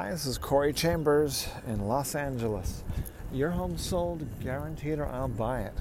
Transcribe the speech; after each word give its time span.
Hi, 0.00 0.12
this 0.12 0.26
is 0.26 0.38
Corey 0.38 0.72
Chambers 0.72 1.48
in 1.66 1.88
Los 1.88 2.14
Angeles. 2.14 2.84
Your 3.32 3.50
home 3.50 3.76
sold, 3.76 4.24
guaranteed, 4.40 5.00
or 5.00 5.08
I'll 5.08 5.26
buy 5.26 5.62
it. 5.62 5.74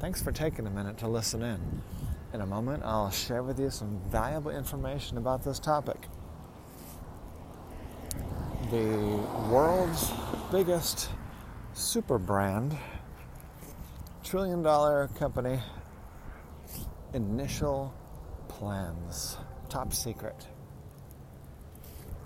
Thanks 0.00 0.22
for 0.22 0.32
taking 0.32 0.66
a 0.66 0.70
minute 0.70 0.98
to 0.98 1.08
listen 1.08 1.40
in. 1.40 1.58
In 2.34 2.42
a 2.42 2.46
moment, 2.46 2.82
I'll 2.84 3.10
share 3.10 3.42
with 3.42 3.58
you 3.58 3.70
some 3.70 4.02
valuable 4.10 4.50
information 4.50 5.16
about 5.16 5.42
this 5.42 5.58
topic. 5.58 5.96
The 8.70 8.98
world's 9.50 10.12
biggest 10.52 11.08
super 11.72 12.18
brand, 12.18 12.76
trillion 14.22 14.62
dollar 14.62 15.08
company, 15.18 15.58
Initial 17.14 17.94
Plans, 18.46 19.38
top 19.70 19.94
secret. 19.94 20.48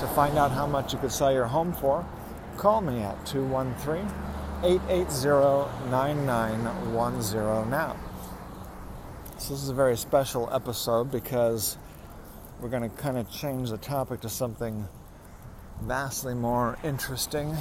To 0.00 0.06
find 0.06 0.38
out 0.38 0.52
how 0.52 0.66
much 0.68 0.92
you 0.92 1.00
could 1.00 1.10
sell 1.10 1.32
your 1.32 1.46
home 1.46 1.72
for, 1.72 2.06
call 2.56 2.80
me 2.80 3.00
at 3.00 3.26
213 3.26 4.08
880 4.62 5.90
9910 5.90 7.68
now. 7.68 7.96
So, 9.38 9.54
this 9.54 9.62
is 9.64 9.70
a 9.70 9.74
very 9.74 9.96
special 9.96 10.48
episode 10.52 11.10
because 11.10 11.76
we're 12.60 12.68
going 12.68 12.88
to 12.88 12.96
kind 12.96 13.18
of 13.18 13.28
change 13.28 13.70
the 13.70 13.76
topic 13.78 14.20
to 14.20 14.28
something 14.28 14.86
vastly 15.82 16.34
more 16.34 16.78
interesting. 16.84 17.56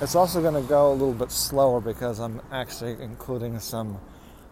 It's 0.00 0.14
also 0.14 0.40
going 0.40 0.54
to 0.54 0.68
go 0.68 0.92
a 0.92 0.94
little 0.94 1.12
bit 1.12 1.32
slower 1.32 1.80
because 1.80 2.20
I'm 2.20 2.40
actually 2.52 3.02
including 3.02 3.58
some 3.58 3.98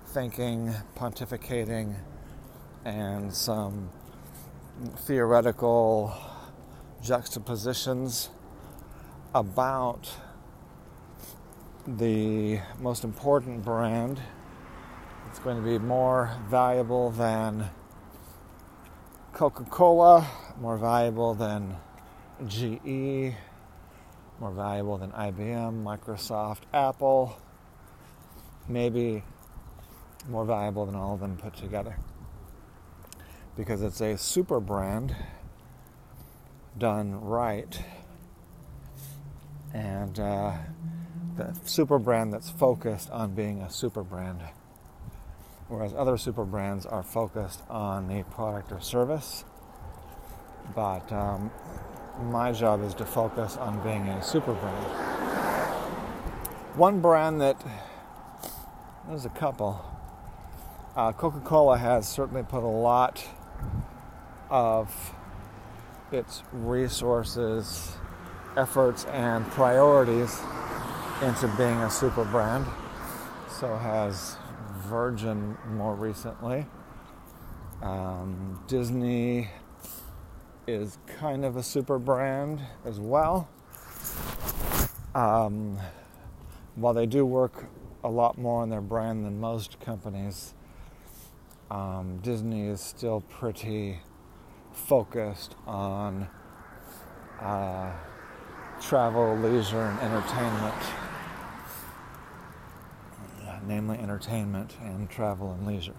thinking, 0.06 0.74
pontificating, 0.96 1.94
and 2.84 3.33
some 3.33 3.90
theoretical 4.96 6.12
juxtapositions 7.02 8.30
about 9.34 10.10
the 11.86 12.60
most 12.80 13.05
important 13.05 13.64
brand. 13.64 14.20
It's 15.28 15.38
going 15.38 15.56
to 15.56 15.62
be 15.62 15.78
more 15.78 16.32
valuable 16.48 17.10
than 17.10 17.70
Coca 19.32 19.64
Cola, 19.64 20.27
more 20.60 20.77
valuable 20.77 21.34
than 21.34 21.77
GE, 22.46 23.34
more 24.40 24.52
valuable 24.52 24.98
than 24.98 25.10
IBM, 25.12 25.83
Microsoft, 25.84 26.60
Apple, 26.74 27.38
maybe 28.68 29.22
more 30.28 30.44
valuable 30.44 30.86
than 30.86 30.94
all 30.94 31.14
of 31.14 31.20
them 31.20 31.36
put 31.36 31.55
together. 31.55 31.96
Because 33.56 33.83
it's 33.83 34.00
a 34.00 34.16
super 34.16 34.60
brand 34.60 35.14
done 36.78 37.20
right. 37.20 37.82
And 39.74 40.18
uh, 40.18 40.52
the 41.36 41.54
super 41.64 41.98
brand 41.98 42.32
that's 42.32 42.50
focused 42.50 43.10
on 43.10 43.34
being 43.34 43.60
a 43.60 43.70
super 43.70 44.02
brand. 44.02 44.40
Whereas 45.68 45.92
other 45.94 46.17
super 46.17 46.44
brands 46.44 46.86
are 46.86 47.02
focused 47.02 47.62
on 47.68 48.08
the 48.08 48.22
product 48.24 48.72
or 48.72 48.80
service. 48.80 49.44
But 50.74 51.12
um, 51.12 51.50
my 52.30 52.52
job 52.52 52.83
is 52.83 52.94
to 52.94 53.05
focus 53.05 53.56
on 53.56 53.83
being 53.83 54.08
a 54.08 54.22
super 54.22 54.55
brand. 54.55 54.84
One 56.74 57.00
brand 57.00 57.40
that, 57.40 57.62
there's 59.08 59.24
a 59.24 59.30
couple. 59.30 59.84
Uh, 60.96 61.12
Coca 61.12 61.40
Cola 61.40 61.77
has 61.77 62.08
certainly 62.08 62.42
put 62.42 62.62
a 62.62 62.67
lot 62.67 63.24
of 64.50 65.14
its 66.13 66.42
resources, 66.52 67.96
efforts, 68.57 69.05
and 69.07 69.46
priorities 69.51 70.41
into 71.23 71.48
being 71.57 71.77
a 71.79 71.91
super 71.91 72.24
brand. 72.24 72.67
So 73.48 73.77
has 73.77 74.36
Virgin 74.86 75.57
more 75.67 75.95
recently. 75.95 76.67
Um, 77.83 78.63
Disney 78.67 79.51
is 80.67 80.98
kind 81.18 81.45
of 81.45 81.57
a 81.57 81.63
super 81.63 81.98
brand 81.98 82.61
as 82.85 83.01
well. 83.01 83.48
Um, 85.14 85.79
while 86.74 86.95
they 86.95 87.07
do 87.07 87.24
work 87.27 87.67
a 88.05 88.08
lot 88.08 88.39
more 88.39 88.63
on 88.63 88.68
their 88.68 88.80
brand 88.80 89.24
than 89.24 89.41
most 89.41 89.80
companies, 89.80 90.55
um, 91.70 92.18
Disney 92.23 92.68
is 92.68 92.80
still 92.80 93.20
pretty 93.23 94.01
focused 94.86 95.55
on 95.66 96.28
uh, 97.40 97.92
travel, 98.80 99.36
leisure, 99.36 99.83
and 99.83 100.00
entertainment, 100.00 100.74
namely 103.67 103.98
entertainment 103.98 104.77
and 104.80 105.11
travel 105.11 105.52
and 105.52 105.67
leisure. 105.67 105.94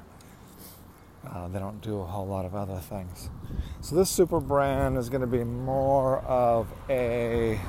Uh, 1.28 1.48
they 1.50 1.60
don't 1.60 1.82
do 1.82 2.00
a 2.00 2.06
whole 2.06 2.26
lot 2.26 2.46
of 2.46 2.56
other 2.56 2.80
things. 2.80 3.30
So 3.82 3.96
this 3.96 4.10
super 4.10 4.40
brand 4.40 4.98
is 4.98 5.10
going 5.10 5.22
to 5.22 5.28
be 5.28 5.44
more 5.44 6.20
of 6.20 6.68
a 6.90 7.60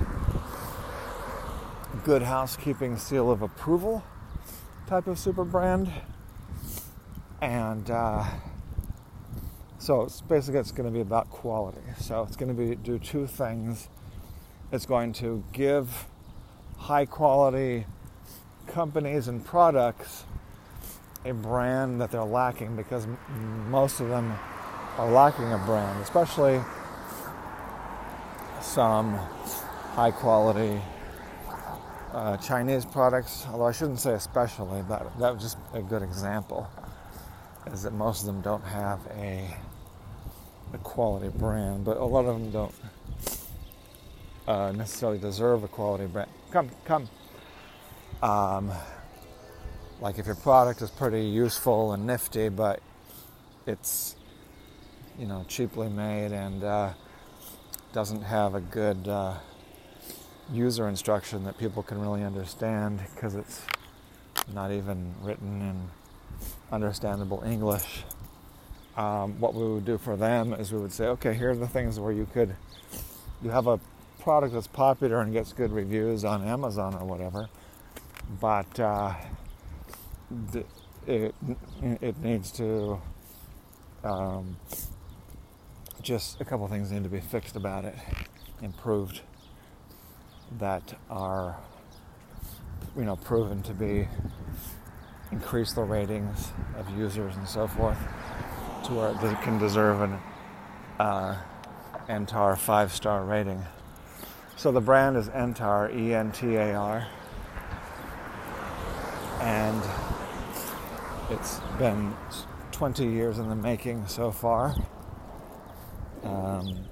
good 2.05 2.23
housekeeping 2.23 2.97
seal 2.97 3.31
of 3.31 3.43
approval 3.43 4.03
type 4.87 5.07
of 5.07 5.19
super 5.19 5.45
brand. 5.45 5.91
And 7.43 7.91
uh, 7.91 8.25
so 9.81 10.03
it's 10.03 10.21
basically 10.21 10.61
it's 10.61 10.73
going 10.73 10.87
to 10.87 10.93
be 10.93 11.01
about 11.01 11.31
quality. 11.31 11.81
So 11.99 12.23
it's 12.23 12.37
going 12.37 12.55
to 12.55 12.63
be 12.63 12.75
do 12.75 12.99
two 12.99 13.27
things. 13.27 13.89
It's 14.71 14.85
going 14.85 15.15
to 15.15 15.43
give 15.53 16.07
high 16.77 17.07
quality 17.07 17.87
companies 18.67 19.27
and 19.27 19.43
products 19.43 20.25
a 21.25 21.33
brand 21.33 21.99
that 22.03 22.11
they're 22.11 22.23
lacking 22.23 22.77
because 22.77 23.05
m- 23.05 23.71
most 23.71 24.01
of 24.01 24.09
them 24.09 24.39
are 24.99 25.11
lacking 25.11 25.51
a 25.51 25.59
brand, 25.65 26.03
especially 26.03 26.61
some 28.61 29.15
high 29.95 30.11
quality 30.11 30.79
uh, 32.13 32.37
Chinese 32.37 32.85
products. 32.85 33.47
Although 33.51 33.67
I 33.67 33.73
shouldn't 33.73 34.01
say 34.01 34.13
especially, 34.13 34.83
but 34.83 35.19
that 35.19 35.33
was 35.33 35.43
just 35.43 35.57
a 35.73 35.81
good 35.81 36.03
example. 36.03 36.69
Is 37.73 37.83
that 37.85 37.95
most 37.95 38.21
of 38.21 38.27
them 38.27 38.43
don't 38.43 38.65
have 38.65 39.01
a 39.17 39.57
a 40.73 40.79
quality 40.79 41.29
brand, 41.29 41.85
but 41.85 41.97
a 41.97 42.05
lot 42.05 42.25
of 42.25 42.41
them 42.41 42.51
don't 42.51 42.75
uh, 44.47 44.73
necessarily 44.73 45.19
deserve 45.19 45.65
a 45.65 45.69
quality 45.69 46.07
brand. 46.07 46.31
Come, 46.51 46.71
come. 46.85 47.09
Um, 48.23 48.73
like 50.01 50.19
if 50.19 50.27
your 50.27 50.35
product 50.35 50.83
is 50.83 50.91
pretty 50.91 51.25
useful 51.25 51.93
and 51.93 52.07
nifty, 52.07 52.49
but 52.49 52.81
it's 53.67 54.17
you 55.19 55.27
know 55.27 55.45
cheaply 55.49 55.89
made 55.89 56.33
and 56.33 56.65
uh, 56.65 56.93
doesn't 57.93 58.23
have 58.23 58.55
a 58.55 58.61
good 58.61 59.09
uh, 59.09 59.35
user 60.53 60.89
instruction 60.89 61.45
that 61.45 61.59
people 61.59 61.83
can 61.83 62.01
really 62.01 62.23
understand 62.23 63.01
because 63.15 63.35
it's 63.35 63.63
not 64.53 64.73
even 64.73 65.15
written 65.23 65.61
in 65.61 65.89
understandable 66.73 67.43
English 67.45 68.05
um, 68.97 69.39
what 69.41 69.55
we 69.55 69.65
would 69.65 69.85
do 69.85 69.99
for 69.99 70.17
them 70.17 70.53
is 70.53 70.73
we 70.73 70.81
would 70.81 70.93
say, 70.93 71.07
okay, 71.07 71.35
here 71.35 71.51
are 71.51 71.57
the 71.57 71.69
things 71.69 72.01
where 72.01 72.13
you 72.13 72.27
could, 72.33 72.55
you 73.43 73.51
have 73.51 73.67
a 73.67 73.79
product 74.21 74.55
that's 74.55 74.67
popular 74.67 75.21
and 75.21 75.33
gets 75.33 75.53
good 75.53 75.73
reviews 75.73 76.25
on 76.25 76.45
Amazon 76.47 76.95
or 76.95 77.05
whatever, 77.05 77.49
but 78.41 78.81
uh, 78.81 79.15
it, 81.07 81.35
it 81.83 82.19
needs 82.19 82.51
to, 82.53 83.01
um, 84.05 84.57
just 86.03 86.41
a 86.41 86.45
couple 86.45 86.67
things 86.69 86.91
need 86.91 87.05
to 87.05 87.09
be 87.09 87.21
fixed 87.21 87.57
about 87.57 87.85
it, 87.85 87.95
improved, 88.63 89.21
that 90.59 90.99
are, 91.09 91.57
you 92.97 93.05
know, 93.05 93.17
proven 93.17 93.63
to 93.63 93.73
be 93.73 94.09
increase 95.33 95.73
the 95.75 95.83
ratings 95.83 96.51
of 96.77 96.91
users 96.99 97.37
and 97.37 97.47
so 97.47 97.69
forth 97.69 97.97
to 98.91 99.39
can 99.43 99.57
deserve 99.57 100.01
an 100.01 100.19
uh, 100.99 101.37
Entar 102.09 102.59
five 102.59 102.93
star 102.93 103.25
rating. 103.25 103.63
So 104.57 104.73
the 104.73 104.81
brand 104.81 105.17
is 105.17 105.29
Entar, 105.29 105.95
E 105.95 106.13
N 106.13 106.33
T 106.33 106.57
A 106.57 106.75
R. 106.75 107.07
And 109.41 109.83
it's 111.31 111.61
been 111.79 112.15
20 112.73 113.07
years 113.07 113.39
in 113.39 113.49
the 113.49 113.55
making 113.55 114.09
so 114.09 114.33
far. 114.33 114.75
Um, 116.25 116.85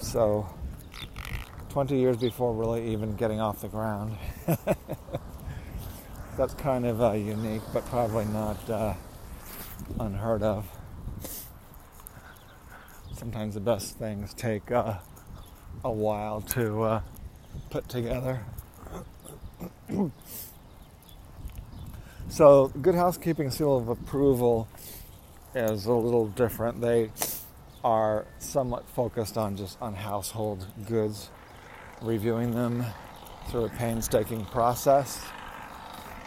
so 0.00 0.46
20 1.70 1.98
years 1.98 2.18
before 2.18 2.52
really 2.52 2.92
even 2.92 3.16
getting 3.16 3.40
off 3.40 3.62
the 3.62 3.68
ground. 3.68 4.18
That's 6.36 6.52
kind 6.54 6.84
of 6.84 7.00
uh, 7.00 7.12
unique, 7.12 7.62
but 7.72 7.86
probably 7.86 8.26
not 8.26 8.70
uh, 8.70 8.94
unheard 9.98 10.42
of. 10.42 10.68
Sometimes 13.14 13.54
the 13.54 13.60
best 13.60 13.98
things 13.98 14.34
take 14.34 14.70
uh, 14.70 14.94
a 15.84 15.90
while 15.90 16.40
to 16.42 16.82
uh, 16.82 17.00
put 17.70 17.88
together. 17.88 18.40
so, 22.28 22.68
Good 22.82 22.94
Housekeeping 22.94 23.50
Seal 23.50 23.76
of 23.76 23.88
Approval 23.88 24.68
is 25.54 25.86
a 25.86 25.92
little 25.92 26.28
different. 26.28 26.80
They 26.80 27.10
are 27.82 28.26
somewhat 28.38 28.88
focused 28.90 29.38
on 29.38 29.56
just 29.56 29.80
on 29.80 29.94
household 29.94 30.66
goods 30.86 31.30
reviewing 32.02 32.50
them 32.52 32.84
through 33.48 33.64
a 33.64 33.68
painstaking 33.70 34.44
process 34.46 35.24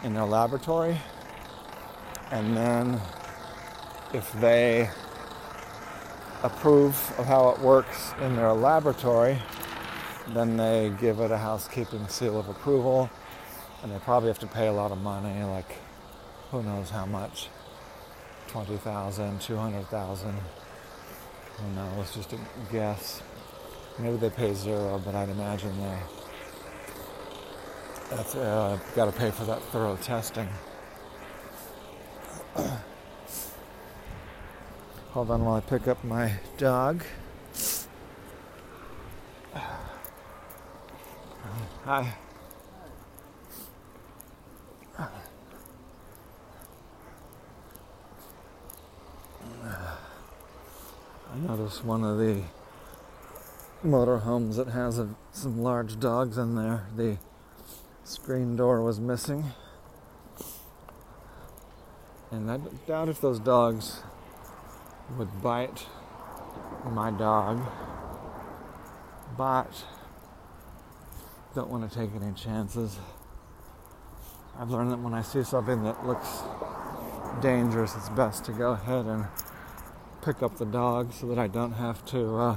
in 0.02 0.14
their 0.14 0.24
laboratory. 0.24 0.96
And 2.30 2.56
then, 2.56 3.00
if 4.12 4.32
they 4.40 4.90
approve 6.42 6.94
of 7.18 7.26
how 7.26 7.50
it 7.50 7.60
works 7.60 8.12
in 8.20 8.36
their 8.36 8.52
laboratory, 8.52 9.38
then 10.28 10.56
they 10.56 10.92
give 11.00 11.20
it 11.20 11.30
a 11.30 11.38
housekeeping 11.38 12.06
seal 12.08 12.38
of 12.38 12.48
approval. 12.48 13.10
And 13.82 13.92
they 13.92 13.98
probably 13.98 14.28
have 14.28 14.38
to 14.40 14.46
pay 14.46 14.66
a 14.66 14.72
lot 14.72 14.92
of 14.92 14.98
money, 14.98 15.42
like 15.44 15.76
who 16.50 16.62
knows 16.62 16.90
how 16.90 17.06
much 17.06 17.48
20,000, 18.48 19.40
200,000. 19.40 20.34
Who 21.56 21.68
knows, 21.74 22.14
just 22.14 22.32
a 22.32 22.38
guess. 22.72 23.22
Maybe 23.98 24.16
they 24.16 24.30
pay 24.30 24.54
zero, 24.54 25.00
but 25.04 25.14
I'd 25.14 25.28
imagine 25.28 25.78
they 25.80 25.98
that's 28.10 28.34
uh, 28.34 28.76
got 28.96 29.04
to 29.04 29.12
pay 29.12 29.30
for 29.30 29.44
that 29.44 29.62
thorough 29.64 29.96
testing. 29.96 30.48
Hold 35.12 35.30
on 35.32 35.44
while 35.44 35.56
I 35.56 35.60
pick 35.60 35.88
up 35.88 36.04
my 36.04 36.34
dog. 36.56 37.02
Hi. 41.84 42.14
I 44.96 45.08
noticed 51.38 51.84
one 51.84 52.04
of 52.04 52.18
the 52.18 52.42
motorhomes 53.84 54.54
that 54.54 54.68
has 54.68 55.00
a, 55.00 55.08
some 55.32 55.60
large 55.60 55.98
dogs 55.98 56.38
in 56.38 56.54
there. 56.54 56.86
The 56.96 57.18
screen 58.04 58.54
door 58.54 58.80
was 58.80 59.00
missing. 59.00 59.46
And 62.30 62.48
I 62.48 62.58
doubt 62.86 63.08
if 63.08 63.20
those 63.20 63.40
dogs 63.40 64.04
would 65.16 65.42
bite 65.42 65.86
my 66.90 67.10
dog, 67.10 67.60
but 69.36 69.84
don't 71.54 71.68
want 71.68 71.90
to 71.90 71.98
take 71.98 72.10
any 72.14 72.32
chances. 72.32 72.98
I've 74.58 74.70
learned 74.70 74.90
that 74.92 75.00
when 75.00 75.14
I 75.14 75.22
see 75.22 75.42
something 75.42 75.82
that 75.84 76.06
looks 76.06 76.42
dangerous, 77.40 77.94
it's 77.96 78.08
best 78.10 78.44
to 78.44 78.52
go 78.52 78.72
ahead 78.72 79.06
and 79.06 79.26
pick 80.22 80.42
up 80.42 80.58
the 80.58 80.66
dog 80.66 81.12
so 81.12 81.26
that 81.28 81.38
I 81.38 81.46
don't 81.46 81.72
have 81.72 82.04
to 82.06 82.36
uh, 82.36 82.56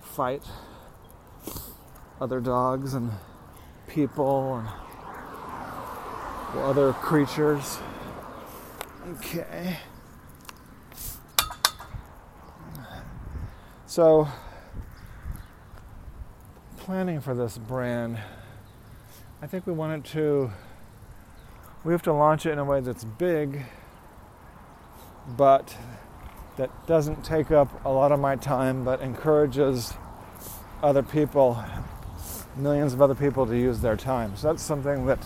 fight 0.00 0.42
other 2.20 2.40
dogs 2.40 2.94
and 2.94 3.10
people 3.88 4.56
and 4.56 4.68
other 6.58 6.92
creatures. 6.92 7.78
Okay. 9.08 9.78
So, 13.92 14.26
planning 16.78 17.20
for 17.20 17.34
this 17.34 17.58
brand, 17.58 18.18
I 19.42 19.46
think 19.46 19.66
we 19.66 19.74
wanted 19.74 20.06
to, 20.12 20.50
we 21.84 21.92
have 21.92 22.00
to 22.04 22.12
launch 22.14 22.46
it 22.46 22.52
in 22.52 22.58
a 22.58 22.64
way 22.64 22.80
that's 22.80 23.04
big, 23.04 23.66
but 25.36 25.76
that 26.56 26.70
doesn't 26.86 27.22
take 27.22 27.50
up 27.50 27.84
a 27.84 27.90
lot 27.90 28.12
of 28.12 28.18
my 28.18 28.34
time, 28.34 28.82
but 28.82 29.02
encourages 29.02 29.92
other 30.82 31.02
people, 31.02 31.62
millions 32.56 32.94
of 32.94 33.02
other 33.02 33.14
people, 33.14 33.44
to 33.46 33.58
use 33.58 33.82
their 33.82 33.98
time. 33.98 34.34
So 34.38 34.46
that's 34.46 34.62
something 34.62 35.04
that 35.04 35.18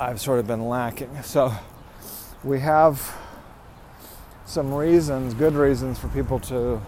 I've 0.00 0.20
sort 0.20 0.40
of 0.40 0.48
been 0.48 0.68
lacking. 0.68 1.22
So 1.22 1.54
we 2.42 2.58
have 2.58 3.16
some 4.54 4.72
reasons, 4.72 5.34
good 5.34 5.54
reasons, 5.54 5.98
for 5.98 6.06
people 6.10 6.38
to 6.38 6.80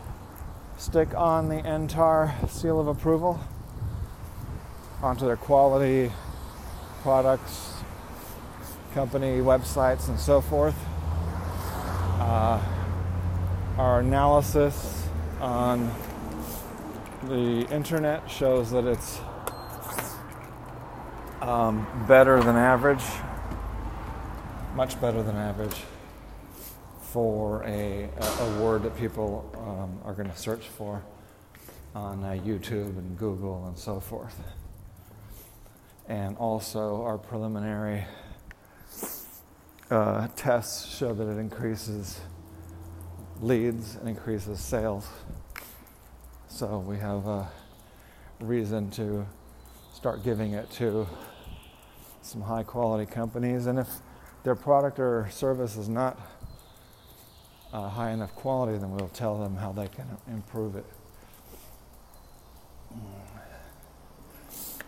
stick 0.79 1.13
on 1.17 1.49
the 1.49 1.57
Entar 1.63 2.49
seal 2.49 2.79
of 2.79 2.87
approval 2.87 3.41
onto 5.03 5.27
their 5.27 5.37
quality 5.37 6.13
products, 7.03 7.73
company 8.95 9.39
websites, 9.39 10.09
and 10.09 10.17
so 10.17 10.41
forth. 10.41 10.77
Uh, 12.21 12.63
our 13.79 13.99
analysis 13.99 15.09
on 15.41 15.93
the 17.25 17.67
internet 17.75 18.31
shows 18.31 18.71
that 18.71 18.85
it's 18.85 19.19
um, 21.43 21.85
better 22.07 22.41
than 22.41 22.55
average, 22.55 23.03
much 24.77 25.01
better 25.01 25.21
than 25.21 25.35
average 25.35 25.83
for 27.13 27.63
a, 27.65 28.09
a 28.19 28.61
word 28.61 28.83
that 28.83 28.97
people 28.97 29.51
um, 29.57 30.01
are 30.05 30.15
going 30.15 30.31
to 30.31 30.37
search 30.37 30.67
for 30.69 31.03
on 31.95 32.23
uh, 32.25 32.31
YouTube 32.45 32.99
and 32.99 33.17
Google 33.19 33.67
and 33.67 33.79
so 33.79 34.01
forth. 34.01 34.39
And 36.09 36.37
also, 36.37 37.03
our 37.03 37.17
preliminary 37.17 38.05
uh, 39.91 40.29
tests 40.37 40.95
show 40.97 41.15
that 41.15 41.29
it 41.29 41.39
increases 41.39 42.21
leads 43.41 43.97
and 43.97 44.09
increases 44.09 44.61
sales. 44.61 45.09
So 46.49 46.79
we 46.79 46.99
have 46.99 47.27
a 47.27 47.49
reason 48.41 48.91
to 48.93 49.27
start 49.95 50.23
giving 50.23 50.53
it 50.53 50.71
to 50.73 51.07
some 52.23 52.41
high 52.41 52.63
quality 52.63 53.11
companies. 53.11 53.67
And 53.67 53.79
if 53.79 53.89
their 54.43 54.55
product 54.55 54.99
or 54.99 55.29
service 55.31 55.77
is 55.77 55.89
not 55.89 56.21
uh, 57.73 57.89
high 57.89 58.11
enough 58.11 58.35
quality, 58.35 58.79
then 58.79 58.91
we'll 58.91 59.09
tell 59.09 59.39
them 59.39 59.57
how 59.57 59.73
they 59.73 59.89
can 59.89 60.07
improve 60.29 60.77
it. 60.77 60.85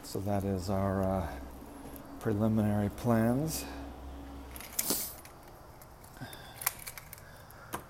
So 0.03 0.21
that 0.21 0.45
is 0.45 0.71
our 0.71 1.03
uh, 1.03 1.27
preliminary 2.21 2.89
plans. 2.89 3.65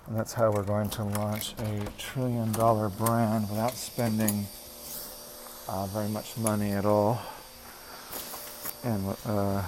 And 0.07 0.17
that's 0.17 0.33
how 0.33 0.51
we're 0.51 0.63
going 0.63 0.89
to 0.89 1.03
launch 1.03 1.53
a 1.59 1.85
trillion 1.97 2.51
dollar 2.51 2.89
brand 2.89 3.49
without 3.49 3.73
spending 3.73 4.47
uh, 5.69 5.85
very 5.85 6.09
much 6.09 6.35
money 6.35 6.71
at 6.71 6.85
all 6.85 7.21
and 8.83 9.15
uh, 9.25 9.63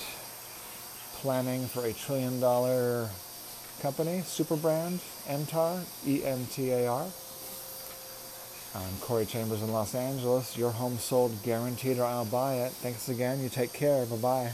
planning 1.16 1.66
for 1.66 1.84
a 1.84 1.92
trillion 1.92 2.40
dollar 2.40 3.10
company, 3.80 4.20
Superbrand, 4.20 5.00
Entar, 5.26 5.84
E-N-T-A-R. 6.06 7.06
I'm 8.74 8.96
Corey 9.00 9.26
Chambers 9.26 9.62
in 9.62 9.72
Los 9.72 9.94
Angeles. 9.94 10.56
Your 10.56 10.70
home 10.70 10.98
sold 10.98 11.42
guaranteed 11.42 11.98
or 11.98 12.04
I'll 12.04 12.24
buy 12.24 12.56
it. 12.56 12.72
Thanks 12.72 13.08
again. 13.08 13.42
You 13.42 13.48
take 13.48 13.72
care. 13.72 14.04
Bye-bye. 14.06 14.52